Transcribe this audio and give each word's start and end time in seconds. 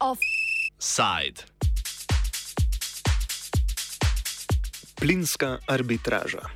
Offside. 0.00 1.44
Plinska 4.96 5.58
arbitraža. 5.66 6.50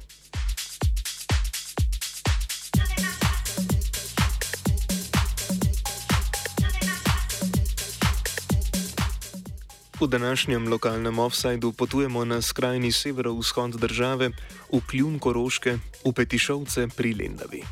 V 10.02 10.06
današnjem 10.06 10.68
lokalnem 10.68 11.18
offsajdu 11.18 11.72
potujemo 11.72 12.24
na 12.24 12.42
skrajni 12.42 12.92
severovzhod 12.92 13.70
države, 13.70 14.30
v 14.72 14.80
kljun 14.90 15.18
Koroške, 15.18 15.79
v 16.04 16.12
Petišovce 16.12 16.88
pri 16.96 17.14
Lendavi. 17.14 17.62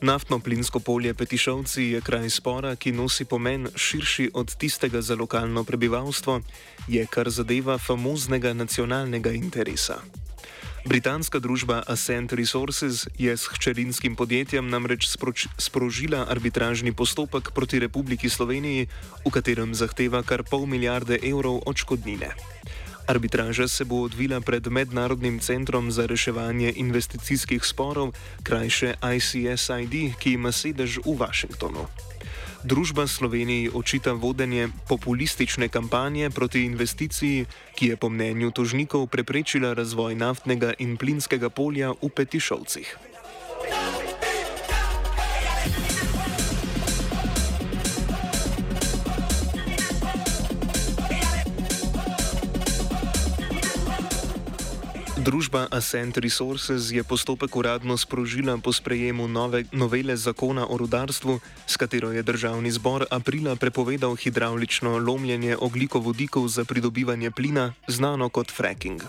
Naftno-plinsko 0.00 0.78
polje 0.78 1.14
Petišovci 1.14 1.82
je 1.82 2.00
kraj 2.00 2.30
spora, 2.30 2.76
ki 2.76 2.92
nosi 2.92 3.24
pomen 3.24 3.66
širši 3.76 4.30
od 4.34 4.54
tistega 4.56 5.02
za 5.02 5.14
lokalno 5.14 5.64
prebivalstvo, 5.64 6.40
je 6.88 7.06
kar 7.10 7.30
zadeva 7.30 7.78
famoznega 7.78 8.52
nacionalnega 8.52 9.30
interesa. 9.30 9.98
Britanska 10.80 11.36
družba 11.36 11.84
Ascent 11.84 12.32
Resources 12.32 13.04
je 13.18 13.36
s 13.36 13.52
hčerinskim 13.52 14.16
podjetjem 14.16 14.64
namreč 14.64 15.04
sproč, 15.12 15.44
sprožila 15.60 16.24
arbitražni 16.24 16.92
postopek 16.96 17.52
proti 17.52 17.78
Republiki 17.84 18.32
Sloveniji, 18.32 18.88
v 19.20 19.28
katerem 19.28 19.76
zahteva 19.76 20.24
kar 20.24 20.40
pol 20.40 20.64
milijarde 20.64 21.20
evrov 21.20 21.60
odškodnine. 21.68 22.32
Arbitraža 23.04 23.68
se 23.68 23.84
bo 23.84 24.08
odvila 24.08 24.40
pred 24.40 24.64
Mednarodnim 24.72 25.40
centrom 25.40 25.92
za 25.92 26.06
reševanje 26.06 26.72
investicijskih 26.76 27.60
sporov, 27.60 28.16
krajše 28.42 28.96
ICSID, 29.02 30.16
ki 30.16 30.40
ima 30.40 30.52
sedež 30.52 31.04
v 31.04 31.12
Washingtonu. 31.12 31.84
Družba 32.60 33.08
Sloveniji 33.08 33.70
očita 33.74 34.12
vodenje 34.12 34.68
populistične 34.88 35.68
kampanje 35.68 36.30
proti 36.30 36.64
investiciji, 36.68 37.46
ki 37.72 37.86
je 37.86 37.96
po 37.96 38.12
mnenju 38.12 38.50
tožnikov 38.52 39.08
preprečila 39.08 39.72
razvoj 39.72 40.14
naftnega 40.14 40.76
in 40.78 41.00
plinskega 41.00 41.48
polja 41.48 41.96
v 41.96 42.12
Petišovcih. 42.12 43.09
Družba 55.20 55.68
Ascent 55.68 56.16
Resources 56.16 56.88
je 56.88 57.04
postopek 57.04 57.52
uradno 57.52 57.92
sprožila 58.00 58.56
po 58.56 58.72
sprejemu 58.72 59.28
nove 59.28 59.68
novele 59.68 60.16
zakona 60.16 60.64
o 60.64 60.80
rudarstvu, 60.80 61.40
s 61.68 61.76
katero 61.76 62.08
je 62.08 62.24
državni 62.24 62.72
zbor 62.72 63.04
aprila 63.12 63.52
prepovedal 63.52 64.16
hidravlično 64.16 64.96
lomljenje 64.96 65.60
oglikovodikov 65.60 66.48
za 66.48 66.64
pridobivanje 66.64 67.30
plina, 67.30 67.76
znano 67.84 68.32
kot 68.32 68.48
fracking. 68.48 69.04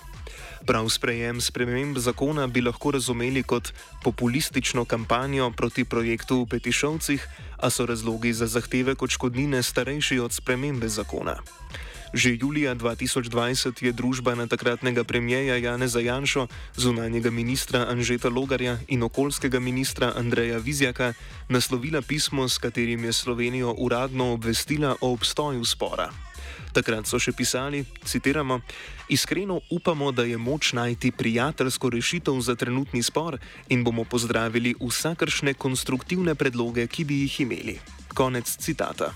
Prav 0.66 0.90
sprejem 0.90 1.42
sprememb 1.42 1.98
zakona 1.98 2.48
bi 2.48 2.62
lahko 2.62 2.92
razumeli 2.92 3.44
kot 3.44 3.74
populistično 4.04 4.86
kampanjo 4.86 5.52
proti 5.58 5.86
projektu 5.86 6.44
v 6.44 6.46
Petišovcih, 6.46 7.28
a 7.58 7.70
so 7.70 7.86
razlogi 7.86 8.34
za 8.34 8.48
zahtevek 8.48 9.02
odškodnine 9.02 9.64
starejši 9.64 10.20
od 10.20 10.34
spremembe 10.34 10.90
zakona. 10.90 11.36
Že 12.14 12.38
julija 12.42 12.76
2020 12.76 13.84
je 13.84 13.92
družba 13.92 14.36
na 14.36 14.48
takratnega 14.48 15.04
premijeja 15.04 15.56
Janeza 15.58 16.00
Janša, 16.00 16.48
zunanjega 16.76 17.32
ministra 17.32 17.88
Anžeta 17.90 18.30
Logarja 18.30 18.78
in 18.88 19.04
okoljskega 19.04 19.60
ministra 19.60 20.14
Andreja 20.16 20.58
Vizjaka 20.58 21.14
naslovila 21.50 22.02
pismo, 22.02 22.50
s 22.50 22.58
katerim 22.58 23.04
je 23.04 23.14
Slovenijo 23.14 23.76
uradno 23.78 24.34
obvestila 24.34 24.96
o 25.02 25.14
obstoju 25.14 25.66
spora. 25.66 26.31
Takrat 26.72 27.08
so 27.08 27.20
še 27.20 27.34
pisali, 27.36 27.84
citiramo: 28.06 28.62
Iskreno 29.10 29.60
upamo, 29.70 30.12
da 30.12 30.24
je 30.24 30.38
moč 30.38 30.74
najti 30.74 31.12
prijateljsko 31.12 31.90
rešitev 31.90 32.40
za 32.42 32.56
trenutni 32.56 33.04
spor 33.04 33.40
in 33.70 33.84
bomo 33.84 34.04
pozdravili 34.04 34.76
vsakršne 34.80 35.54
konstruktivne 35.54 36.36
predloge, 36.36 36.88
ki 36.88 37.04
bi 37.04 37.22
jih 37.26 37.40
imeli. 37.44 37.80
Konec 38.16 38.48
citata. 38.58 39.12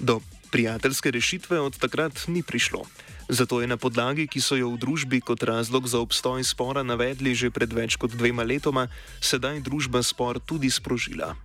Do 0.00 0.20
Prijateljske 0.50 1.10
rešitve 1.10 1.60
od 1.60 1.76
takrat 1.76 2.24
ni 2.28 2.42
prišlo. 2.42 2.84
Zato 3.28 3.60
je 3.60 3.68
na 3.68 3.76
podlagi, 3.76 4.24
ki 4.24 4.40
so 4.40 4.56
jo 4.56 4.72
v 4.72 4.80
družbi 4.80 5.20
kot 5.20 5.44
razlog 5.44 5.84
za 5.84 6.00
obstoj 6.00 6.40
spora 6.40 6.80
navedli 6.80 7.36
že 7.36 7.52
pred 7.52 7.68
več 7.68 8.00
kot 8.00 8.16
dvema 8.16 8.48
letoma, 8.48 8.88
sedaj 9.20 9.60
družba 9.60 10.00
spor 10.00 10.40
tudi 10.40 10.72
sprožila. 10.72 11.36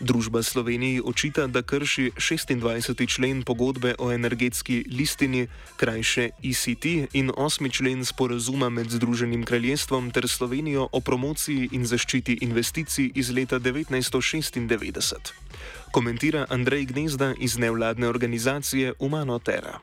Družba 0.00 0.42
Sloveniji 0.42 1.00
očita, 1.04 1.46
da 1.46 1.62
krši 1.62 2.10
26. 2.16 3.06
člen 3.08 3.42
pogodbe 3.42 3.94
o 3.98 4.12
energetski 4.12 4.84
listini, 4.90 5.46
krajše 5.76 6.30
ECT, 6.42 6.84
in 7.12 7.30
8. 7.30 7.70
člen 7.70 8.04
sporazuma 8.04 8.68
med 8.68 8.90
Združenim 8.90 9.44
kraljestvom 9.44 10.10
ter 10.10 10.28
Slovenijo 10.28 10.88
o 10.92 11.00
promociji 11.00 11.68
in 11.72 11.86
zaščiti 11.86 12.38
investicij 12.40 13.12
iz 13.14 13.30
leta 13.30 13.60
1996 13.60 15.32
komentira 15.92 16.46
Andrej 16.48 16.84
Gnezda 16.84 17.34
iz 17.38 17.58
nevladne 17.58 18.08
organizacije 18.08 18.92
Humano 18.98 19.38
Terra. 19.38 19.78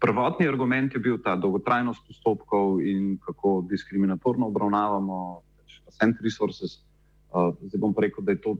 Prvotni 0.00 0.48
argument 0.48 0.94
je 0.94 1.00
bil 1.00 1.18
ta 1.24 1.36
dolgotrajnost 1.36 2.00
postopkov 2.08 2.80
in 2.80 3.18
kako 3.24 3.64
diskriminatorno 3.68 4.46
obravnavamo 4.46 5.40
Ascent 5.88 6.16
Resources. 6.24 6.80
Uh, 7.32 7.54
zdaj 7.60 7.80
bom 7.80 7.94
rekel, 7.98 8.24
da 8.24 8.32
je 8.32 8.40
to, 8.40 8.56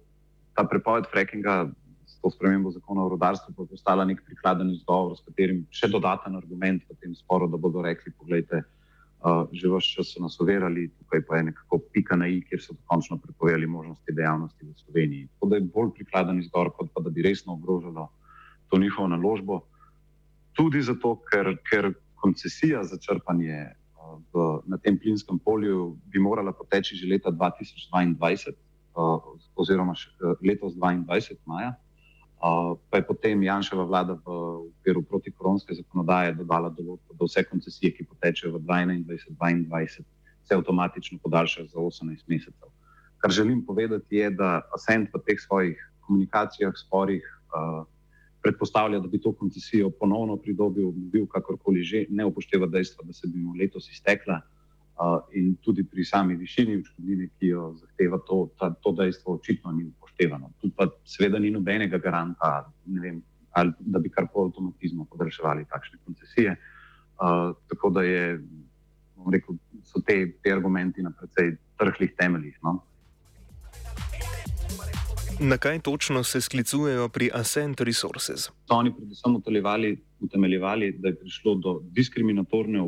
ta 0.54 0.64
prepoved 0.64 1.06
frackinga 1.10 1.70
s 2.06 2.20
to 2.20 2.30
spremembo 2.30 2.70
zakona 2.70 3.04
o 3.04 3.08
rodarstvu 3.08 3.66
postala 3.66 4.04
nek 4.04 4.22
prikladen 4.26 4.70
izgovor, 4.70 5.16
s 5.16 5.24
katerim 5.26 5.64
še 5.70 5.90
dodaten 5.92 6.36
argument 6.36 6.84
v 6.88 6.96
tem 7.00 7.14
sporu, 7.14 7.48
da 7.50 7.60
bodo 7.60 7.82
rekli, 7.84 8.12
pogledajte, 8.18 8.62
že 9.52 9.68
vse 9.72 9.94
čas 9.96 10.12
so 10.12 10.20
nas 10.20 10.36
uverjali, 10.40 10.90
tukaj 11.00 11.22
pa 11.24 11.38
je 11.40 11.46
nekako 11.50 11.78
pika 11.92 12.16
na 12.16 12.28
i, 12.28 12.42
kjer 12.44 12.60
so 12.60 12.76
dokončno 12.76 13.18
prepovedali 13.24 13.66
možnosti 13.66 14.12
dejavnosti 14.12 14.66
v 14.66 14.74
Sloveniji. 14.84 15.28
Tako 15.34 15.48
da 15.48 15.56
je 15.56 15.68
bolj 15.76 15.94
prikladen 15.96 16.42
izgovor, 16.42 16.74
kot 16.76 16.92
pa 16.92 17.00
da 17.00 17.10
bi 17.10 17.24
resno 17.24 17.56
ogrožalo 17.56 18.10
to 18.68 18.78
njihovo 18.78 19.08
naložbo. 19.08 19.62
Tudi 20.52 20.82
zato, 20.82 21.16
ker, 21.30 21.56
ker 21.70 21.94
koncesija 22.20 22.84
za 22.84 23.00
črpanje 23.00 23.72
v, 24.32 24.44
na 24.66 24.76
tem 24.78 24.98
plinskem 24.98 25.38
polju 25.38 25.96
bi 26.12 26.20
morala 26.20 26.52
poteči 26.52 26.96
že 26.96 27.08
leta 27.08 27.32
2022, 27.32 28.52
oziroma 29.56 29.94
letos 30.42 30.74
2022, 30.76 31.38
maja 31.46 31.74
pa 32.90 33.00
je 33.00 33.06
potem 33.06 33.42
Janševa 33.42 33.84
vlada 33.88 34.20
v 34.20 34.28
okviru 34.68 35.00
protikoronske 35.02 35.74
zakonodaje 35.74 36.34
dodala 36.36 36.68
določbo, 36.68 37.16
da 37.16 37.24
vse 37.24 37.44
koncesije, 37.48 37.94
ki 37.96 38.04
potečejo 38.04 38.58
v 38.58 38.60
2021-2022, 38.68 40.04
se 40.44 40.52
avtomatično 40.52 41.18
podaljšajo 41.24 41.70
za 41.72 41.80
18 41.80 42.28
mesecev. 42.28 42.68
Kar 43.16 43.32
želim 43.32 43.64
povedati, 43.64 44.20
je, 44.20 44.28
da 44.36 44.60
Ascent 44.76 45.08
v 45.14 45.22
teh 45.24 45.40
svojih 45.40 45.80
komunikacijah, 46.04 46.76
sporih 46.76 47.24
predpostavlja, 48.44 49.00
da 49.00 49.08
bi 49.08 49.16
to 49.16 49.32
koncesijo 49.32 49.88
ponovno 49.88 50.36
pridobil, 50.36 50.92
bil 50.92 51.24
kakorkoli 51.32 51.80
že, 51.80 52.04
ne 52.10 52.28
upošteva 52.28 52.68
dejstva, 52.68 53.08
da 53.08 53.16
se 53.16 53.24
bi 53.24 53.40
mu 53.40 53.56
letos 53.56 53.88
iztekla. 53.88 54.42
Uh, 54.94 55.18
in 55.34 55.56
tudi 55.58 55.82
pri 55.82 56.04
sami 56.06 56.36
višini 56.38 56.76
odškodnine, 56.78 57.26
ki 57.34 57.48
jo 57.50 57.72
zahteva, 57.80 58.20
to, 58.28 58.36
ta, 58.58 58.68
to 58.78 58.92
dejstvo 58.94 59.34
očitno 59.40 59.72
ni 59.74 59.88
upoštevano. 59.88 60.52
Tu 60.62 60.70
pa 60.70 60.86
seveda 61.02 61.40
ni 61.42 61.50
nobenega 61.50 61.98
garanta, 61.98 62.70
vem, 62.86 63.18
ali, 63.58 63.72
da 63.80 63.98
bi 63.98 64.12
kar 64.14 64.28
po 64.30 64.46
avtomatizmu 64.46 65.08
podaljševali 65.10 65.66
takšne 65.70 65.98
koncesije. 66.04 66.54
Uh, 67.18 67.56
tako 67.68 67.90
da 67.90 68.06
je, 68.06 68.38
rekel, 69.32 69.58
so 69.82 69.98
te, 70.06 70.18
te 70.42 70.52
argumenti 70.54 71.02
na 71.02 71.10
precej 71.10 71.56
trhlih 71.78 72.14
temeljih. 72.18 72.58
No? 72.62 72.78
Na 75.40 75.58
kaj 75.58 75.80
točno 75.80 76.22
se 76.22 76.40
sklicujejo 76.40 77.08
pri 77.08 77.30
Ascent 77.34 77.80
Resources? 77.80 78.46
So 78.70 78.78
oni 78.78 78.94
predvsem 78.94 79.36
utemeljevali, 80.20 80.92
da 80.98 81.08
je 81.08 81.18
prišlo 81.18 81.54
do 81.54 81.80
diskriminatorne 81.90 82.80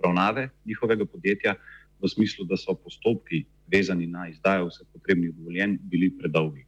obravnave 0.00 0.48
njihovega 0.64 1.04
podjetja, 1.04 1.54
v 2.00 2.08
smislu, 2.08 2.44
da 2.48 2.56
so 2.56 2.74
postopki 2.74 3.44
vezani 3.72 4.06
na 4.06 4.28
izdajo 4.28 4.70
vseh 4.70 4.86
potrebnih 4.92 5.34
dovoljenj, 5.36 5.76
bili 5.82 6.08
predolgi. 6.18 6.64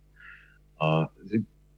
Uh, 0.76 1.06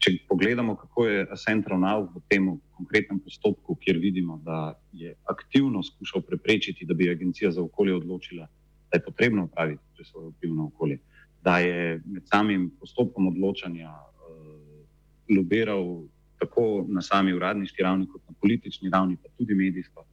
če 0.03 0.17
pogledamo, 0.29 0.75
kako 0.77 1.07
je 1.07 1.27
Ascent 1.33 1.69
ravnal 1.71 2.09
v 2.13 2.21
tem 2.29 2.49
konkretnem 2.77 3.21
postopku, 3.25 3.77
kjer 3.81 4.01
vidimo, 4.03 4.41
da 4.45 4.75
je 4.93 5.15
aktivno 5.31 5.83
skušal 5.83 6.25
preprečiti, 6.27 6.85
da 6.85 6.95
bi 6.95 7.11
Agencija 7.11 7.53
za 7.53 7.63
okolje 7.63 7.95
odločila, 7.95 8.49
da 8.91 8.99
je 8.99 9.05
potrebno 9.05 9.45
upraviti 9.45 9.83
presojo 9.97 10.33
vpliv 10.35 10.55
na 10.55 10.67
okolje, 10.67 10.99
da 11.45 11.59
je 11.59 12.01
med 12.05 12.27
samim 12.27 12.71
postopkom 12.81 13.29
odločanja 13.29 13.93
uh, 13.93 14.83
lobiral 15.37 16.03
tako 16.43 16.85
na 16.89 17.03
sami 17.03 17.33
uradniški 17.33 17.83
ravni, 17.83 18.09
kot 18.11 18.23
na 18.29 18.35
politični 18.41 18.91
ravni, 18.91 19.17
pa 19.17 19.31
tudi 19.39 19.55
medijsko. 19.55 20.05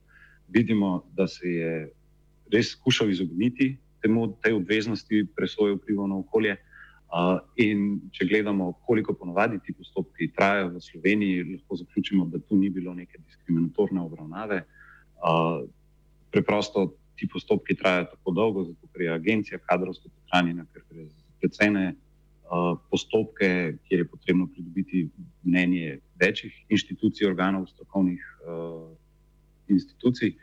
Vidimo, 0.54 1.06
da 1.16 1.28
se 1.28 1.48
je 1.48 1.72
res 2.52 2.74
skušal 2.76 3.10
izogniti 3.10 3.78
temu, 4.02 4.28
tej 4.42 4.58
obveznosti 4.58 5.26
presoje 5.36 5.78
vplivov 5.78 6.10
na 6.10 6.18
okolje. 6.20 6.58
Uh, 7.12 7.42
in 7.60 8.00
če 8.16 8.24
gledamo, 8.30 8.70
koliko 8.88 9.14
ponovadi 9.20 9.58
ti 9.60 9.74
postopki 9.76 10.30
trajajo 10.32 10.70
v 10.78 10.82
Sloveniji, 10.82 11.44
lahko 11.50 11.76
zaključimo, 11.82 12.26
da 12.32 12.40
tu 12.40 12.56
ni 12.56 12.70
bilo 12.72 12.94
neke 12.96 13.20
diskriminatorne 13.20 14.00
obravnave. 14.02 14.62
Uh, 15.20 15.66
preprosto 16.32 16.94
ti 17.20 17.28
postopki 17.28 17.76
trajajo 17.76 18.08
tako 18.14 18.32
dolgo, 18.32 18.64
zato 18.64 18.88
ker 18.94 19.04
je 19.04 19.12
agencija 19.12 19.60
kadrovsko 19.60 20.08
prehranjena, 20.08 20.64
ker 20.72 20.86
gre 20.88 21.10
za 21.10 21.36
precejne 21.44 21.84
uh, 21.92 22.80
postopke, 22.90 23.52
kjer 23.90 24.06
je 24.06 24.08
potrebno 24.08 24.48
pridobiti 24.48 25.04
mnenje 25.44 26.00
večjih 26.16 26.56
inštitucij, 26.70 27.28
organov, 27.28 27.68
strokovnih 27.76 28.24
uh, 28.48 28.88
institucij. 29.72 30.36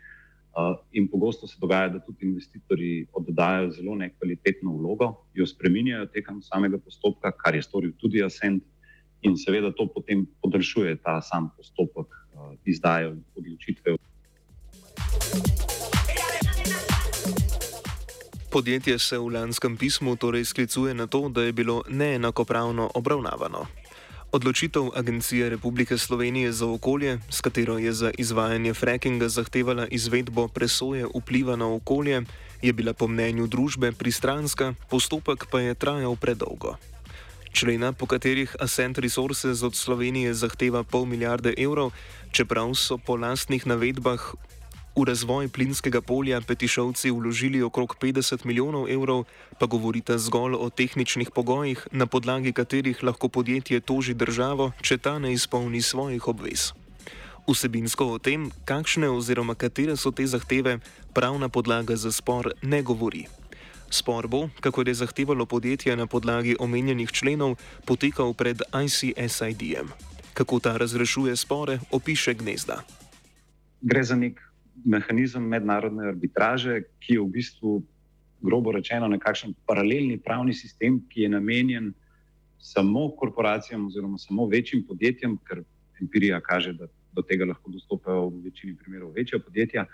In 0.92 1.06
pogosto 1.08 1.46
se 1.46 1.56
dogaja, 1.60 1.88
da 1.88 2.00
tudi 2.02 2.26
investitorji 2.26 3.06
oddajo 3.12 3.70
zelo 3.70 3.94
nekvalitetno 3.94 4.72
vlogo, 4.74 5.12
jo 5.34 5.46
spremenjajo 5.46 6.08
tekom 6.10 6.42
samega 6.42 6.78
postopka, 6.78 7.30
kar 7.30 7.54
je 7.54 7.62
storil 7.62 7.92
tudi 8.00 8.24
Ascent, 8.24 8.64
in 9.22 9.36
seveda 9.38 9.70
to 9.72 9.86
potem 9.94 10.26
podaljšuje 10.42 10.96
ta 11.02 11.20
sam 11.22 11.50
postopek 11.56 12.06
izdaje 12.64 13.16
odločitve. 13.36 13.96
Podjetje 18.50 18.98
se 18.98 19.18
v 19.18 19.28
lanskem 19.28 19.76
pismu 19.76 20.16
torej 20.16 20.44
sklicuje 20.44 20.94
na 20.94 21.06
to, 21.06 21.28
da 21.28 21.42
je 21.42 21.52
bilo 21.52 21.82
neenakopravno 21.88 22.90
obravnavano. 22.94 23.66
Odločitev 24.28 24.92
Agencije 24.92 25.48
Republike 25.48 25.98
Slovenije 25.98 26.52
za 26.52 26.66
okolje, 26.68 27.18
s 27.30 27.40
katero 27.40 27.78
je 27.78 27.92
za 27.92 28.10
izvajanje 28.18 28.74
frackinga 28.74 29.28
zahtevala 29.28 29.86
izvedbo 29.88 30.48
presoje 30.48 31.06
vpliva 31.14 31.56
na 31.56 31.64
okolje, 31.74 32.22
je 32.62 32.72
bila 32.72 32.92
po 32.92 33.08
mnenju 33.08 33.46
družbe 33.46 33.92
pristranska, 33.92 34.74
postopek 34.90 35.46
pa 35.50 35.60
je 35.60 35.74
trajal 35.74 36.16
predolgo. 36.16 36.76
Člena, 37.52 37.92
po 37.92 38.06
katerih 38.06 38.52
Ascent 38.60 38.98
Resources 38.98 39.62
od 39.62 39.74
Slovenije 39.74 40.34
zahteva 40.34 40.84
pol 40.84 41.08
milijarde 41.08 41.54
evrov, 41.56 41.96
čeprav 42.30 42.74
so 42.76 42.98
po 42.98 43.16
lastnih 43.16 43.66
navedbah 43.66 44.20
V 44.98 45.06
razvoj 45.06 45.46
plinskega 45.46 46.02
polja 46.02 46.40
petišovci 46.42 47.14
vložili 47.14 47.62
okrog 47.62 47.94
50 48.02 48.42
milijonov 48.42 48.90
evrov, 48.90 49.30
pa 49.54 49.70
govorite 49.70 50.18
zgolj 50.18 50.58
o 50.58 50.66
tehničnih 50.74 51.30
pogojih, 51.30 51.86
na 51.94 52.10
podlagi 52.10 52.50
katerih 52.50 52.98
lahko 53.06 53.28
podjetje 53.30 53.78
toži 53.78 54.14
državo, 54.18 54.72
če 54.82 54.98
ta 54.98 55.22
ne 55.22 55.30
izpolni 55.30 55.78
svojih 55.86 56.26
obvez. 56.26 56.74
Vsebinsko 57.46 58.08
o 58.10 58.18
tem, 58.18 58.50
kakšne 58.66 59.06
oziroma 59.06 59.54
katere 59.54 59.94
so 59.94 60.10
te 60.10 60.26
zahteve, 60.26 60.80
pravna 61.14 61.46
podlaga 61.46 61.94
za 61.94 62.10
spor 62.10 62.50
ne 62.62 62.82
govori. 62.82 63.30
Spor 63.94 64.26
bo, 64.26 64.50
kako 64.58 64.82
je 64.82 64.98
zahtevalo 64.98 65.46
podjetje 65.46 65.94
na 65.94 66.10
podlagi 66.10 66.58
omenjenih 66.58 67.14
členov, 67.14 67.54
potekal 67.86 68.34
pred 68.34 68.66
ICSID-jem. 68.74 69.94
Kako 70.34 70.58
ta 70.58 70.74
razrešuje 70.74 71.38
spore, 71.38 71.78
opiše 71.94 72.34
gnezda. 72.34 72.82
Gre 73.80 74.02
za 74.02 74.18
nek 74.18 74.47
mehanizem 74.84 75.42
mednarodne 75.42 76.08
arbitraže, 76.08 76.82
ki 77.00 77.14
je 77.14 77.22
v 77.22 77.30
bistvu, 77.32 77.72
grobo 78.40 78.72
rečeno, 78.72 79.08
nekakšen 79.10 79.54
paralelni 79.66 80.18
pravni 80.22 80.54
sistem, 80.54 81.00
ki 81.10 81.26
je 81.26 81.28
namenjen 81.32 81.88
samo 82.58 83.08
korporacijam 83.18 83.86
oziroma 83.86 84.18
samo 84.18 84.46
večjim 84.46 84.84
podjetjem, 84.86 85.38
ker 85.46 85.62
empirija 86.00 86.40
kaže, 86.40 86.72
da 86.72 86.86
do 87.12 87.22
tega 87.22 87.48
lahko 87.48 87.70
dostopajo 87.70 88.28
v 88.28 88.44
večini 88.44 88.76
primerov 88.76 89.10
večja 89.16 89.40
podjetja. 89.42 89.86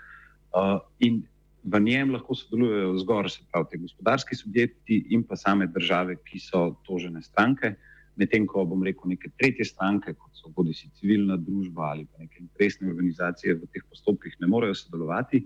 Uh, 0.53 0.77
in 0.99 1.23
v 1.63 1.79
njem 1.81 2.13
lahko 2.13 2.35
sodelujejo 2.37 2.97
zgoraj, 3.01 3.33
se 3.33 3.47
pravi, 3.51 3.71
te 3.71 3.77
gospodarski 3.81 4.35
subjekti 4.35 4.99
in 5.09 5.23
pa 5.23 5.35
same 5.35 5.67
države, 5.67 6.19
ki 6.25 6.39
so 6.39 6.75
tožene 6.85 7.21
stranke. 7.25 7.73
Uh, 7.73 7.94
medtem 8.15 8.47
ko 8.47 8.63
bom 8.65 8.83
rekel 8.83 9.11
neke 9.11 9.29
tretje 9.39 9.67
stranke, 9.67 10.13
kot 10.13 10.31
so 10.39 10.51
bodi 10.55 10.73
si 10.75 10.89
civilna 10.99 11.37
družba 11.37 11.91
ali 11.91 12.05
pa 12.05 12.23
neke 12.23 12.39
interesne 12.43 12.89
organizacije 12.91 13.57
v 13.59 13.69
teh 13.73 13.83
postopkih, 13.89 14.37
ne 14.39 14.49
morejo 14.51 14.75
sodelovati. 14.79 15.43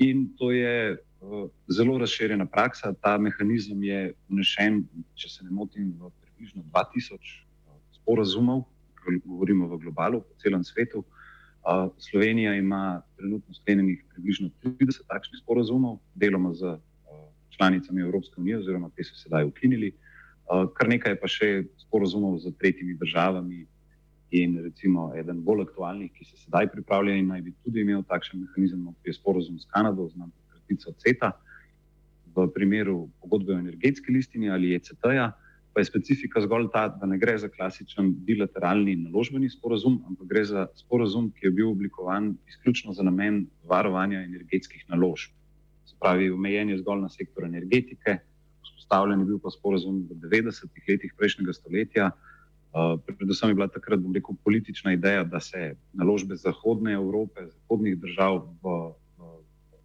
In 0.00 0.28
to 0.38 0.50
je 0.52 0.96
uh, 0.96 1.46
zelo 1.68 1.98
razširjena 2.00 2.46
praksa. 2.48 2.94
Ta 3.04 3.18
mehanizem 3.20 3.82
je 3.84 4.00
vnešen, 4.32 4.82
če 5.14 5.28
se 5.28 5.44
ne 5.44 5.52
motim, 5.52 5.92
v 6.00 6.12
približno 6.24 6.64
2000 6.72 7.18
uh, 7.20 7.76
sporazumov, 8.00 8.64
govorimo 9.24 9.68
v 9.68 9.80
globalu, 9.84 10.22
po 10.24 10.40
celem 10.40 10.64
svetu. 10.64 11.04
Uh, 11.60 11.90
Slovenija 12.00 12.54
ima 12.56 13.02
trenutno 13.20 13.54
sklenjenih 13.54 14.00
približno 14.14 14.48
30 14.64 15.04
takšnih 15.08 15.42
sporazumov, 15.42 15.98
deloma 16.16 16.54
z 16.56 16.72
uh, 16.72 16.78
članicami 17.52 18.00
Evropske 18.00 18.40
unije, 18.40 18.62
oziroma 18.64 18.88
te 18.96 19.04
so 19.04 19.20
sedaj 19.20 19.44
ukinili. 19.52 19.92
Uh, 19.92 19.98
Eh, 20.00 20.08
kar 20.50 20.88
nekaj 20.90 21.16
pa 21.20 21.28
še 21.30 21.64
sporozumov 21.84 22.40
z 22.42 22.52
tretjimi 22.58 22.96
državami. 22.98 23.66
In 24.30 24.60
recimo 24.62 25.08
eden 25.18 25.40
bolj 25.42 25.64
aktualnih, 25.64 26.12
ki 26.14 26.24
se 26.24 26.36
sedaj 26.38 26.68
pripravlja 26.70 27.16
in 27.18 27.32
naj 27.32 27.40
bi 27.42 27.52
tudi 27.64 27.82
imel 27.82 28.04
takšen 28.06 28.44
mehanizem, 28.44 28.84
je 29.02 29.14
sporozum 29.16 29.56
s 29.58 29.66
Kanado, 29.74 30.06
znam 30.14 30.30
kratico 30.52 30.94
CETA. 31.02 31.32
V 32.30 32.46
primeru 32.54 33.08
pogodbe 33.18 33.56
o 33.56 33.58
energetski 33.58 34.14
listini 34.14 34.50
ali 34.54 34.76
ECT-ja, 34.76 35.32
pa 35.74 35.82
je 35.82 35.88
specifika 35.88 36.42
zgolj 36.46 36.68
ta, 36.70 36.86
da 36.94 37.10
ne 37.10 37.18
gre 37.18 37.34
za 37.42 37.50
klasičen 37.50 38.12
bilateralni 38.26 38.94
naložbeni 39.02 39.50
sporozum, 39.50 39.98
ampak 40.06 40.30
gre 40.30 40.44
za 40.46 40.68
sporozum, 40.78 41.32
ki 41.34 41.48
je 41.48 41.54
bil 41.58 41.74
oblikovan 41.74 42.36
izključno 42.46 42.94
za 42.94 43.02
namen 43.02 43.48
varovanja 43.66 44.22
energetskih 44.22 44.86
naložb. 44.94 45.34
Se 45.90 45.98
pravi, 45.98 46.30
omejen 46.30 46.70
je 46.70 46.78
zgolj 46.78 47.02
na 47.02 47.10
sektor 47.10 47.50
energetike 47.50 48.20
vzpostavljen 48.90 49.20
je 49.20 49.26
bil 49.26 49.38
pa 49.38 49.50
sporozum 49.50 50.02
v 50.10 50.18
90-ih 50.18 50.84
letih 50.88 51.12
prejšnjega 51.14 51.52
stoletja. 51.54 52.10
Uh, 52.74 52.98
predvsem 53.06 53.50
je 53.50 53.54
bila 53.54 53.68
takrat, 53.68 54.00
bom 54.02 54.14
rekel, 54.14 54.34
politična 54.44 54.92
ideja, 54.92 55.24
da 55.24 55.40
se 55.40 55.76
naložbe 55.92 56.36
Zahodne 56.36 56.92
Evrope, 56.92 57.46
zahodnih 57.46 57.98
držav 57.98 58.50
v, 58.62 58.74
v 59.18 59.30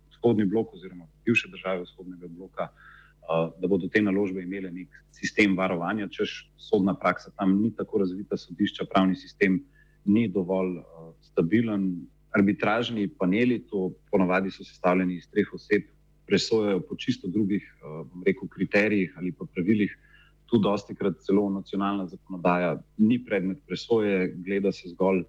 vzhodni 0.10 0.46
blok 0.46 0.74
oziroma 0.74 1.06
bivše 1.26 1.50
države 1.54 1.86
vzhodnega 1.86 2.28
bloka, 2.28 2.70
uh, 2.70 3.54
da 3.62 3.68
bodo 3.68 3.88
te 3.88 4.02
naložbe 4.02 4.42
imele 4.42 4.72
nek 4.72 4.90
sistem 5.12 5.58
varovanja, 5.58 6.10
češ 6.10 6.50
sodna 6.58 6.94
praksa 6.98 7.30
tam 7.38 7.62
ni 7.62 7.70
tako 7.78 8.02
razvita, 8.02 8.38
sodišča, 8.38 8.90
pravni 8.90 9.16
sistem 9.16 9.62
ni 10.06 10.28
dovolj 10.28 10.80
uh, 10.82 11.14
stabilen. 11.22 12.08
Arbitražni 12.36 13.08
paneli, 13.08 13.62
to 13.70 13.94
ponavadi 14.12 14.50
so 14.52 14.66
sestavljeni 14.66 15.16
iz 15.16 15.30
treh 15.32 15.54
oseb, 15.54 15.86
presojajo 16.28 16.82
po 16.90 16.96
čisto 16.96 17.28
drugih 17.28 17.64
eh, 17.64 18.04
rekel, 18.26 18.48
kriterijih 18.48 19.14
ali 19.18 19.32
pa 19.32 19.46
pravilih. 19.46 19.98
Tu 20.46 20.58
dosti 20.62 20.96
krat 20.96 21.18
celo 21.26 21.50
nacionalna 21.50 22.06
zakonodaja 22.08 22.78
ni 22.98 23.18
predmet 23.26 23.58
presoje, 23.68 24.34
gleda 24.46 24.72
se 24.72 24.90
zgolj, 24.90 25.24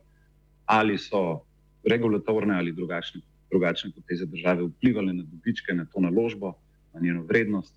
ali 0.66 0.98
so 0.98 1.40
regulatorne 1.84 2.54
ali 2.54 2.72
drugačne, 2.72 3.20
drugačne 3.50 3.90
poteze 3.94 4.26
države 4.26 4.66
vplivali 4.66 5.14
na 5.14 5.22
dobičke, 5.22 5.74
na 5.74 5.84
to 5.84 6.00
naložbo, 6.00 6.52
na 6.94 7.00
njeno 7.00 7.22
vrednost, 7.22 7.74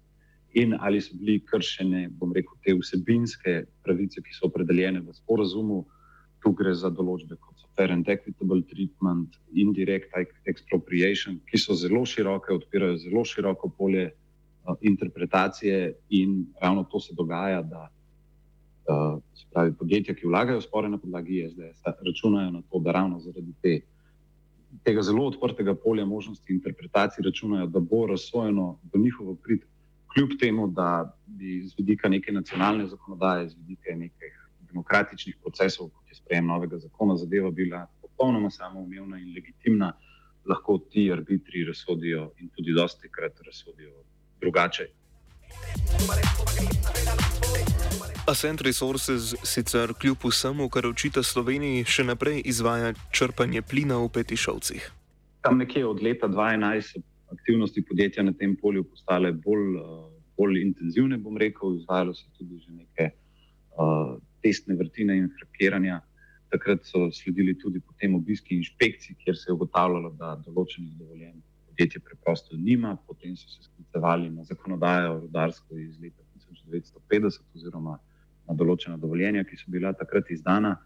in 0.53 0.75
ali 0.79 1.01
so 1.01 1.15
bili 1.15 1.39
kršene, 1.45 2.09
bom 2.09 2.33
rekel, 2.33 2.57
te 2.65 2.73
vsebinske 2.73 3.63
pravice, 3.83 4.21
ki 4.21 4.33
so 4.33 4.49
opredeljene 4.49 5.01
v 5.05 5.13
sporazumu. 5.13 5.83
Tu 6.43 6.51
gre 6.55 6.73
za 6.75 6.89
določbe, 6.89 7.35
kot 7.35 7.59
so 7.59 7.67
fair 7.75 7.91
and 7.91 8.07
equitable 8.07 8.61
treatment, 8.69 9.35
indirect 9.51 10.15
expropriation, 10.47 11.39
ki 11.49 11.59
so 11.59 11.75
zelo 11.75 12.05
široke, 12.07 12.53
odpirajo 12.55 12.97
zelo 13.03 13.25
široko 13.27 13.69
polje 13.77 14.09
uh, 14.09 14.75
interpretacije, 14.81 15.93
in 16.09 16.45
ravno 16.61 16.85
to 16.91 16.99
se 16.99 17.15
dogaja, 17.15 17.61
da 17.61 17.85
uh, 17.89 19.19
se 19.35 19.45
pravi, 19.53 19.73
podjetja, 19.79 20.15
ki 20.15 20.27
vlagajo 20.27 20.61
spore 20.61 20.89
na 20.89 20.97
podlagi 20.97 21.43
SDS, 21.49 21.83
računajo 22.07 22.51
na 22.51 22.61
to, 22.61 22.79
da 22.79 22.95
ravno 22.95 23.19
zaradi 23.19 23.53
te, 23.61 23.79
tega 24.83 25.01
zelo 25.01 25.27
odprtega 25.27 25.75
polja 25.75 26.05
možnosti 26.05 26.53
interpretacije 26.53 27.25
računajo, 27.25 27.67
da 27.67 27.79
bo 27.79 28.05
razsojeno 28.07 28.79
do 28.93 28.99
njihovo 28.99 29.35
prid, 29.35 29.67
kljub 30.13 30.29
temu, 30.39 30.67
da 30.67 31.17
bi 31.27 31.61
z 31.67 31.75
vidika 31.77 32.09
neke 32.09 32.31
nacionalne 32.31 32.87
zakonodaje, 32.87 33.49
z 33.49 33.55
vidika 33.57 33.95
nekih 33.95 34.38
demokratičnih 34.71 35.37
procesov, 35.41 35.89
kot 35.89 36.09
je 36.09 36.15
sprejem 36.15 36.47
novega 36.47 36.77
zakona, 36.77 37.17
zadeva 37.17 37.51
bila 37.51 37.87
popolnoma 38.01 38.49
samoumevna 38.49 39.19
in 39.19 39.33
legitimna, 39.35 39.93
lahko 40.49 40.77
ti 40.91 41.09
arbitri 41.11 41.65
razsodijo 41.67 42.31
in 42.39 42.49
tudi 42.55 42.73
dosti 42.73 43.09
krat 43.11 43.41
razsodijo 43.45 44.03
drugače. 44.41 44.87
Ascent 48.29 48.61
Resources 48.61 49.33
sicer 49.43 49.93
kljub 50.01 50.17
vsemu, 50.23 50.69
kar 50.69 50.85
očita 50.85 51.23
Sloveniji, 51.23 51.85
še 51.89 52.03
naprej 52.05 52.43
izvaja 52.45 52.93
črpanje 53.11 53.61
plina 53.65 53.97
v 54.03 54.09
Petišovcih. 54.13 54.91
Tam 55.41 55.57
nekje 55.57 55.85
od 55.87 56.03
leta 56.03 56.27
2011 56.27 56.91
so 56.93 57.01
aktivnosti 57.33 57.81
podjetja 57.89 58.23
na 58.23 58.33
tem 58.33 58.55
polju 58.61 58.83
postale 58.83 59.31
bolj, 59.31 59.79
uh, 59.81 60.05
bolj 60.37 60.61
intenzivne, 60.61 61.17
bom 61.17 61.37
rekel, 61.37 61.77
izvajalo 61.79 62.13
se 62.13 62.25
tudi 62.37 62.59
že 62.59 62.71
nekaj 62.71 63.09
uh, 63.09 64.17
testne 64.43 64.75
vrtine 64.79 65.17
in 65.17 65.29
frakiranja. 65.37 66.01
Takrat 66.49 66.85
so 66.85 67.11
sledili 67.13 67.53
tudi 67.57 67.79
potem 67.79 68.15
obiski 68.17 68.55
inšpekcij, 68.57 69.15
kjer 69.23 69.37
se 69.37 69.51
je 69.51 69.53
ugotavljalo, 69.53 70.15
da 70.17 70.33
določenih 70.45 70.95
dovoljenj 70.97 71.37
podjetje 71.67 72.01
preprosto 72.01 72.57
nima. 72.57 72.95
Potem 73.07 73.35
so 73.37 73.49
se 73.49 73.63
sklicevali 73.63 74.29
na 74.29 74.43
zakonodajo 74.43 75.19
rudarsko 75.19 75.77
iz 75.77 75.99
leta 76.01 76.23
1950 76.69 77.43
oziroma 77.55 77.99
na 78.47 78.55
določena 78.57 78.97
dovoljenja, 78.97 79.45
ki 79.45 79.59
so 79.59 79.69
bila 79.71 79.93
takrat 79.93 80.31
izdana. 80.33 80.79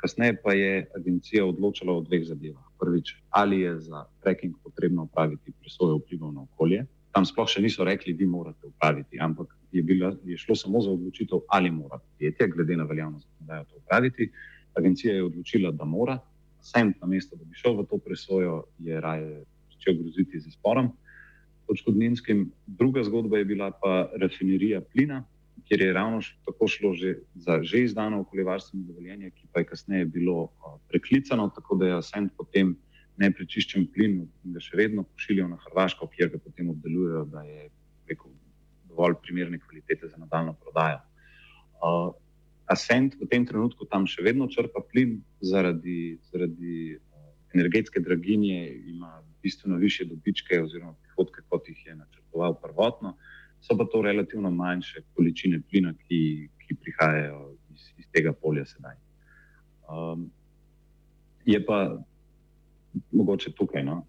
Kasneje 0.00 0.38
pa 0.40 0.54
je 0.56 0.86
agencija 0.96 1.44
odločala 1.44 1.98
o 1.98 2.04
dveh 2.06 2.24
zadevah. 2.24 2.64
Prvič, 2.80 3.12
ali 3.28 3.60
je 3.60 3.74
za 3.90 4.06
fracking 4.22 4.54
potrebno 4.64 5.04
upraviti 5.04 5.52
presojo 5.60 5.98
vplivov 5.98 6.32
na 6.32 6.46
okolje. 6.46 6.86
Tam 7.14 7.26
sploh 7.26 7.48
še 7.50 7.62
niso 7.62 7.84
rekli, 7.84 8.14
vi 8.14 8.26
morate 8.26 8.68
upraviti, 8.68 9.18
ampak 9.18 9.50
je, 9.72 9.82
bila, 9.82 10.12
je 10.24 10.38
šlo 10.38 10.54
samo 10.54 10.80
za 10.80 10.92
odločitev, 10.94 11.42
ali 11.48 11.70
mora 11.70 11.98
podjetje, 11.98 12.48
glede 12.54 12.76
na 12.76 12.86
veljavnost, 12.86 13.28
da 13.40 13.60
jo 13.60 13.64
to 13.70 13.80
upraviti. 13.82 14.30
Agencija 14.78 15.14
je 15.14 15.24
odločila, 15.24 15.72
da 15.72 15.84
mora. 15.84 16.18
Sem 16.62 16.92
na 17.00 17.08
mesto, 17.08 17.36
da 17.36 17.44
bi 17.44 17.56
šel 17.56 17.80
v 17.80 17.86
to 17.90 17.98
presojo, 17.98 18.62
je 18.78 19.00
raje 19.00 19.44
začel 19.72 19.96
groziti 20.02 20.40
z. 20.40 20.52
Odškodninskim. 21.70 22.48
Druga 22.66 23.04
zgodba 23.06 23.38
je 23.38 23.44
bila 23.44 23.70
pa 23.70 24.10
rafinerija 24.18 24.80
plina, 24.80 25.22
kjer 25.68 25.82
je 25.82 25.92
ravno 25.92 26.18
tako 26.46 26.68
šlo 26.68 26.94
že 26.94 27.14
za 27.34 27.62
že 27.62 27.84
izdano 27.84 28.20
okoljevarstveno 28.20 28.84
dovoljenje, 28.86 29.30
ki 29.30 29.46
pa 29.52 29.60
je 29.60 29.66
kasneje 29.66 30.04
bilo 30.04 30.48
preklicano, 30.88 31.48
tako 31.54 31.76
da 31.76 31.86
je 31.86 31.98
Ascent 31.98 32.32
potem 32.36 32.76
neprečiščen 33.20 33.86
plin 33.94 34.22
in 34.24 34.54
ga 34.54 34.62
še 34.64 34.78
vedno 34.80 35.04
pošiljajo 35.04 35.50
na 35.52 35.58
Hrvaško, 35.66 36.08
kjer 36.14 36.32
ga 36.32 36.40
potem 36.40 36.70
obdelujejo, 36.72 37.24
da 37.32 37.44
je 37.44 37.68
rekel, 38.08 38.32
dovolj 38.90 39.18
primerne 39.22 39.60
kvalitete 39.60 40.08
za 40.08 40.18
nadaljno 40.18 40.56
prodajo. 40.62 41.00
Uh, 41.80 42.10
Ascent 42.70 43.16
v 43.18 43.26
tem 43.26 43.44
trenutku 43.46 43.86
tam 43.90 44.06
še 44.06 44.22
vedno 44.22 44.46
črpa 44.50 44.82
plin 44.92 45.18
zaradi, 45.42 46.20
zaradi 46.30 46.96
uh, 46.96 47.30
energetske 47.54 48.00
draginje, 48.00 48.60
ima 48.94 49.18
bistveno 49.42 49.78
više 49.80 50.06
dobičke 50.06 50.60
oziroma 50.62 50.94
prihodke, 51.02 51.44
kot 51.48 51.68
jih 51.68 51.86
je 51.86 51.96
načrtoval 51.96 52.56
prvotno. 52.62 53.16
So 53.60 53.76
pa 53.76 53.84
to 53.84 54.02
relativno 54.02 54.50
manjše 54.50 55.02
količine 55.14 55.60
plina, 55.68 55.92
ki, 56.06 56.48
ki 56.62 56.76
prihajajo 56.80 57.56
iz, 57.74 57.88
iz 58.00 58.06
tega 58.12 58.32
polja 58.32 58.64
sedaj. 58.68 58.96
Um, 59.90 60.30
je 61.44 61.58
pa 61.66 61.98
mogoče 63.12 63.52
tukaj. 63.52 63.84
No? 63.84 64.02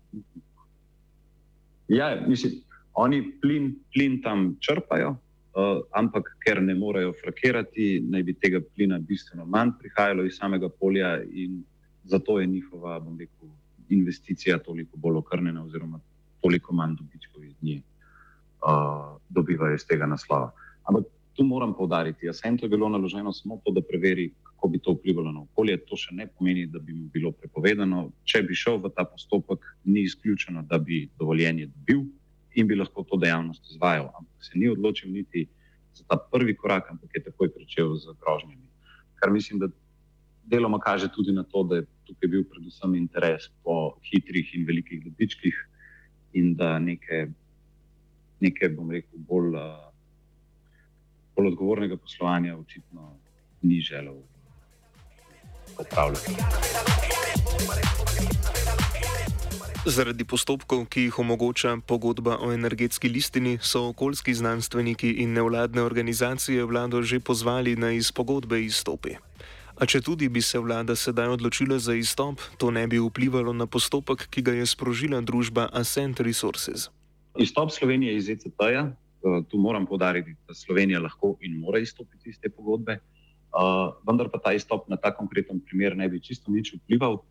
Ja, 1.87 2.25
mislim, 2.27 2.53
oni 2.93 3.23
plin, 3.41 3.75
plin 3.93 4.21
tam 4.21 4.55
črpajo, 4.59 5.09
uh, 5.09 5.81
ampak 5.91 6.35
ker 6.45 6.61
ne 6.63 6.75
morejo 6.75 7.13
frakirati, 7.23 8.01
naj 8.09 8.23
bi 8.23 8.33
tega 8.33 8.61
plina 8.75 8.99
bistveno 8.99 9.45
manj 9.45 9.75
prihajalo 9.79 10.25
iz 10.25 10.37
samega 10.39 10.69
polja, 10.69 11.17
in 11.23 11.63
zato 12.03 12.39
je 12.39 12.47
njihova 12.47 12.97
rekel, 13.19 13.49
investicija 13.89 14.57
toliko 14.57 14.97
bolj 14.97 15.17
okrnjena, 15.17 15.63
oziroma 15.63 15.99
toliko 16.41 16.73
manj 16.73 16.95
dobičkov 16.95 17.45
iz 17.45 17.55
nje 17.61 17.81
uh, 17.81 19.17
dobivajo 19.29 19.75
iz 19.75 19.85
tega 19.87 20.05
naslova. 20.05 20.51
Ampak 20.83 21.05
tu 21.33 21.43
moram 21.43 21.73
povdariti, 21.73 22.25
da 22.25 22.65
je 22.65 22.69
bilo 22.69 22.89
naloženo 22.89 23.33
samo 23.33 23.59
to, 23.65 23.71
da 23.71 23.81
preveri, 23.81 24.31
kako 24.61 24.69
bi 24.69 24.79
to 24.79 24.91
vplivalo 24.91 25.31
na 25.31 25.41
okolje. 25.41 25.77
To 25.89 25.97
še 25.97 26.13
ne 26.13 26.27
pomeni, 26.27 26.67
da 26.69 26.79
bi 26.79 26.93
mu 26.93 27.07
bilo 27.09 27.31
prepovedano. 27.33 28.11
Če 28.29 28.43
bi 28.45 28.53
šel 28.53 28.77
v 28.83 28.91
ta 28.93 29.07
postopek, 29.09 29.65
ni 29.89 30.03
izključeno, 30.05 30.61
da 30.69 30.77
bi 30.77 31.07
dovoljenje 31.17 31.65
dobil 31.65 32.03
in 32.53 32.67
bi 32.67 32.77
lahko 32.77 33.01
to 33.09 33.17
dejavnost 33.17 33.71
izvajal. 33.71 34.11
Ampak 34.19 34.45
se 34.45 34.59
ni 34.61 34.69
odločil 34.69 35.09
niti 35.09 35.47
za 35.97 36.05
ta 36.05 36.17
prvi 36.17 36.53
korak, 36.55 36.91
ampak 36.93 37.09
je 37.17 37.23
takoj 37.23 37.49
pričel 37.55 37.95
z 37.97 38.13
grožnjami. 38.21 38.69
Kar 39.17 39.33
mislim, 39.33 39.59
da 39.59 39.71
deloma 40.45 40.77
kaže 40.79 41.09
tudi 41.09 41.33
na 41.33 41.41
to, 41.43 41.63
da 41.63 41.81
je 41.81 41.87
tukaj 42.05 42.29
bil 42.29 42.45
predvsem 42.45 42.93
interes 43.01 43.49
po 43.65 43.95
hitrih 44.11 44.53
in 44.53 44.67
velikih 44.67 45.01
dobičkih 45.07 45.57
in 46.37 46.53
da 46.55 46.77
neke 46.79 47.31
neke, 48.41 48.69
bom 48.73 48.89
rekel, 48.89 49.21
bolj, 49.29 49.57
bolj 51.35 51.51
odgovornega 51.53 51.97
poslovanja, 51.97 52.57
očitno 52.57 53.15
ni 53.61 53.81
želel 53.81 54.21
opravljati. 55.77 56.35
Zaradi 59.85 60.25
postopkov, 60.25 60.85
ki 60.93 61.07
jih 61.07 61.15
omogoča 61.19 61.77
pogodba 61.87 62.37
o 62.37 62.51
energetski 62.53 63.09
listini, 63.09 63.57
so 63.61 63.87
okoljski 63.89 64.33
znanstveniki 64.33 65.09
in 65.23 65.33
nevladne 65.33 65.81
organizacije 65.81 66.65
vlado 66.65 67.01
že 67.01 67.19
pozvali 67.19 67.75
na 67.75 67.91
iz 67.91 68.11
pogodbe 68.11 68.61
izstopi. 68.61 69.15
A 69.81 69.85
če 69.85 70.01
tudi 70.05 70.29
bi 70.29 70.41
se 70.41 70.59
vlada 70.59 70.95
sedaj 70.95 71.33
odločila 71.33 71.79
za 71.79 71.95
izstop, 71.97 72.37
to 72.61 72.69
ne 72.71 72.85
bi 72.87 72.99
vplivalo 73.01 73.53
na 73.53 73.65
postopek, 73.65 74.27
ki 74.29 74.41
ga 74.41 74.53
je 74.53 74.65
sprožila 74.69 75.21
družba 75.21 75.69
Ascent 75.73 76.19
Resources. 76.19 76.91
Izstop 77.33 77.71
Slovenije 77.73 78.15
iz 78.15 78.29
ECT-ja, 78.29 78.85
eh, 78.85 79.41
tu 79.49 79.57
moram 79.57 79.85
podariti, 79.89 80.35
da 80.47 80.53
Slovenija 80.53 81.01
lahko 81.01 81.37
in 81.41 81.57
mora 81.57 81.79
izstopiti 81.79 82.29
iz 82.29 82.37
te 82.37 82.49
pogodbe, 82.49 82.99
uh, 83.51 83.93
vendar 84.07 84.29
pa 84.31 84.39
ta 84.39 84.53
izstop 84.53 84.89
na 84.89 84.97
ta 84.97 85.11
konkreten 85.15 85.59
primer 85.59 85.95
ne 85.95 86.09
bi 86.09 86.19
čisto 86.19 86.51
nič 86.51 86.73
vplival. 86.75 87.21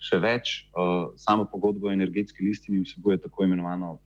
Še 0.00 0.16
več, 0.16 0.64
uh, 0.72 1.12
samo 1.20 1.44
pogodbo 1.44 1.90
o 1.90 1.92
energetski 1.92 2.44
listini 2.44 2.80
vsebuje 2.80 3.20
tako 3.20 3.44
imenovano 3.44 3.98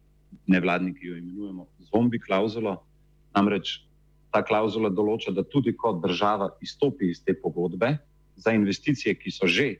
nevladnik, 0.50 0.98
ki 0.98 1.12
jo 1.12 1.18
imenujemo 1.20 1.68
zombi 1.90 2.18
klauzulo. 2.18 2.80
Namreč 3.34 3.78
ta 4.34 4.42
klauzula 4.42 4.90
določa, 4.90 5.30
da 5.30 5.46
tudi 5.46 5.74
ko 5.78 5.94
država 6.02 6.50
izstopi 6.62 7.12
iz 7.14 7.22
te 7.22 7.36
pogodbe, 7.38 7.94
za 8.36 8.50
investicije, 8.50 9.14
ki 9.14 9.30
so 9.30 9.46
že 9.46 9.76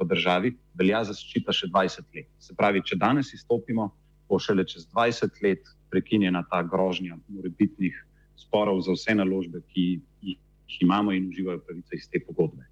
v 0.00 0.06
državi, 0.08 0.54
velja 0.74 1.02
zaščita 1.04 1.52
še 1.52 1.68
20 1.68 2.16
let. 2.16 2.28
Se 2.40 2.56
pravi, 2.56 2.80
če 2.80 2.96
danes 2.96 3.34
izstopimo, 3.36 3.90
bo 4.28 4.40
šele 4.40 4.64
čez 4.64 4.88
20 4.88 5.42
let 5.44 5.68
prekinjena 5.92 6.42
ta 6.48 6.62
grožnja 6.64 7.18
morebitnih 7.28 7.92
sporov 8.40 8.80
za 8.80 8.96
vse 8.96 9.14
naložbe, 9.14 9.60
ki 9.70 10.00
jih 10.24 10.38
imamo 10.80 11.12
in 11.12 11.28
uživajo 11.28 11.58
pravice 11.58 11.96
iz 11.96 12.08
te 12.10 12.20
pogodbe. 12.26 12.64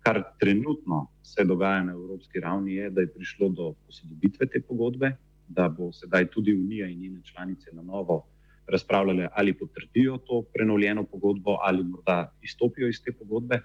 Kar 0.00 0.22
trenutno 0.40 1.06
se 1.22 1.44
dogaja 1.44 1.82
na 1.82 1.92
evropski 1.92 2.40
ravni, 2.40 2.74
je, 2.74 2.90
da 2.90 3.00
je 3.00 3.12
prišlo 3.14 3.48
do 3.48 3.74
posodobitve 3.86 4.46
te 4.46 4.60
pogodbe, 4.60 5.16
da 5.48 5.68
bo 5.68 5.92
sedaj 5.92 6.26
tudi 6.30 6.54
Unija 6.54 6.88
in 6.88 7.00
njene 7.00 7.20
članice 7.24 7.72
na 7.72 7.82
novo 7.82 8.26
razpravljale, 8.66 9.28
ali 9.32 9.58
potrdijo 9.58 10.18
to 10.18 10.42
prenovljeno 10.54 11.04
pogodbo, 11.04 11.56
ali 11.60 11.84
morda 11.84 12.32
izstopijo 12.42 12.88
iz 12.88 13.02
te 13.04 13.12
pogodbe. 13.12 13.60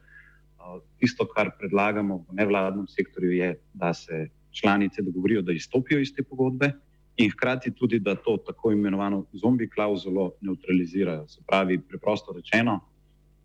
Tisto, 0.99 1.27
kar 1.27 1.51
predlagamo 1.59 2.25
v 2.29 2.35
nevladnem 2.35 2.87
sektorju, 2.87 3.31
je, 3.31 3.59
da 3.73 3.93
se 3.93 4.29
članice 4.51 5.01
dogovorijo, 5.01 5.41
da 5.41 5.51
izstopijo 5.51 5.99
iz 5.99 6.13
te 6.15 6.23
pogodbe 6.23 6.71
in 7.17 7.31
hkrati 7.31 7.71
tudi, 7.71 7.99
da 7.99 8.15
to 8.15 8.37
tako 8.37 8.71
imenovano 8.71 9.25
zombi 9.33 9.69
klauzulo 9.69 10.31
neutralizirajo. 10.41 11.27
Se 11.27 11.41
pravi, 11.47 11.79
preprosto 11.79 12.33
rečeno, 12.33 12.79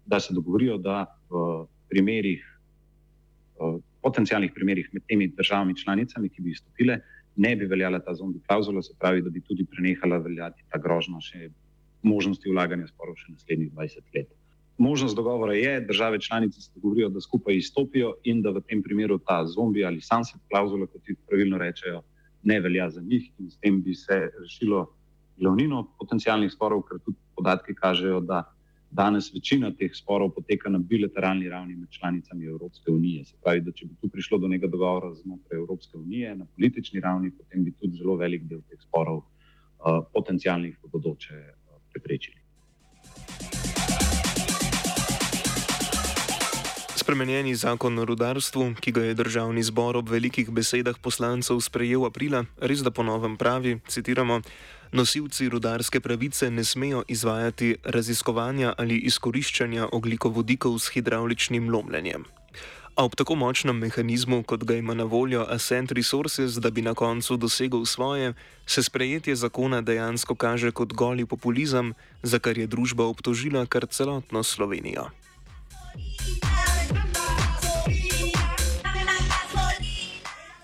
da 0.07 0.21
se 0.21 0.35
dogovorijo, 0.35 0.79
da 0.79 1.07
v 1.31 1.67
primerih, 1.89 2.45
v 3.61 3.81
potencijalnih 4.03 4.53
primerih 4.55 4.89
med 4.93 5.03
temi 5.09 5.29
državami 5.29 5.77
članicami, 5.77 6.29
ki 6.29 6.43
bi 6.43 6.51
izstopile, 6.51 6.99
ne 7.37 7.57
bi 7.57 7.67
veljala 7.67 7.99
ta 7.99 8.15
zombi 8.15 8.41
klauzula, 8.47 8.83
se 8.83 8.95
pravi, 8.99 9.23
da 9.23 9.31
bi 9.31 9.41
tudi 9.41 9.65
prenehala 9.65 10.19
veljati 10.19 10.65
ta 10.71 10.79
grožnja 10.79 11.21
še 11.21 11.49
možnosti 12.05 12.51
vlaganja 12.51 12.87
sporov 12.91 13.17
še 13.19 13.33
naslednjih 13.33 13.73
20 13.73 14.17
let. 14.17 14.33
Možnost 14.79 15.17
dogovora 15.17 15.55
je, 15.55 15.81
države 15.87 16.19
članice 16.21 16.61
se 16.61 16.71
dogovorijo, 16.75 17.09
da 17.09 17.21
skupaj 17.21 17.57
izstopijo 17.57 18.15
in 18.25 18.43
da 18.43 18.51
v 18.51 18.61
tem 18.69 18.83
primeru 18.83 19.19
ta 19.19 19.45
zombi 19.47 19.85
ali 19.85 20.01
sunset 20.01 20.41
klauzula, 20.51 20.87
kot 20.87 21.09
jih 21.09 21.19
pravilno 21.29 21.59
rečejo, 21.59 22.03
ne 22.43 22.61
velja 22.61 22.91
za 22.91 23.01
njih 23.01 23.31
in 23.39 23.51
s 23.51 23.57
tem 23.63 23.83
bi 23.83 23.95
se 23.95 24.19
rešilo 24.41 24.89
glavnino 25.39 25.85
potencijalnih 25.99 26.53
sporov, 26.53 26.83
ker 26.89 26.99
tudi 27.05 27.17
podatki 27.37 27.75
kažejo, 27.75 28.21
da 28.21 28.45
danes 28.95 29.35
večina 29.35 29.73
teh 29.75 29.91
sporov 29.91 30.31
poteka 30.35 30.71
na 30.71 30.79
bilateralni 30.79 31.49
ravni 31.49 31.75
med 31.77 31.91
članicami 31.91 32.47
Evropske 32.47 32.91
unije. 32.91 33.25
Se 33.25 33.35
pravi, 33.43 33.61
da 33.61 33.73
če 33.73 33.87
bi 33.87 33.97
tu 34.01 34.09
prišlo 34.09 34.39
do 34.39 34.49
nekega 34.49 34.71
dogovora 34.71 35.15
znotraj 35.15 35.59
Evropske 35.59 35.99
unije 35.99 36.37
na 36.37 36.47
politični 36.47 37.01
ravni, 37.01 37.31
potem 37.31 37.65
bi 37.65 37.73
tudi 37.73 37.99
zelo 37.99 38.17
velik 38.17 38.47
del 38.47 38.63
teh 38.71 38.79
sporov 38.87 39.19
uh, 39.19 40.07
potencijalnih 40.15 40.79
v 40.83 40.91
bodoče 40.93 41.35
uh, 41.35 41.83
preprečili. 41.91 42.39
Spremenjeni 47.05 47.55
zakon 47.55 47.99
o 47.99 48.05
rudarstvu, 48.05 48.79
ki 48.81 48.93
ga 48.93 49.03
je 49.05 49.15
državni 49.15 49.63
zbor 49.63 49.97
ob 49.97 50.09
velikih 50.09 50.49
besedah 50.51 50.97
poslancev 51.03 51.59
sprejel 51.61 52.07
aprila, 52.07 52.47
res 52.63 52.81
da 52.81 52.95
ponovem 52.95 53.35
pravi, 53.37 53.75
citiramo, 53.89 54.41
nosilci 54.95 55.49
rudarske 55.49 56.01
pravice 56.01 56.51
ne 56.51 56.65
smejo 56.65 57.03
izvajati 57.09 57.77
raziskovanja 57.85 58.75
ali 58.79 58.99
izkoriščanja 58.99 59.89
oglikovodikov 59.93 60.79
s 60.79 60.89
hidravličnim 60.95 61.71
lomljenjem. 61.71 62.25
A 62.95 63.05
ob 63.05 63.17
tako 63.19 63.35
močnem 63.35 63.79
mehanizmu, 63.79 64.43
kot 64.43 64.65
ga 64.65 64.77
ima 64.79 64.95
na 64.95 65.05
voljo 65.05 65.47
Ascent 65.51 65.93
Resources, 65.93 66.55
da 66.63 66.71
bi 66.71 66.83
na 66.83 66.95
koncu 66.95 67.37
dosegel 67.37 67.85
svoje, 67.85 68.35
se 68.67 68.83
sprejetje 68.83 69.35
zakona 69.37 69.81
dejansko 69.81 70.35
kaže 70.35 70.71
kot 70.71 70.93
goli 70.93 71.27
populizem, 71.27 71.95
za 72.23 72.39
kar 72.39 72.59
je 72.59 72.67
družba 72.67 73.05
obtožila 73.05 73.67
kar 73.67 73.87
celotno 73.91 74.43
Slovenijo. 74.43 75.11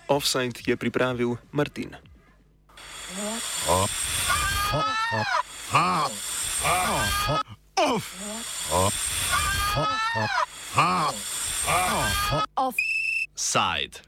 Offside 0.07 0.63
je 0.65 0.75
pripravil 0.77 1.35
Martin. 1.51 1.95
Offside. 12.55 14.01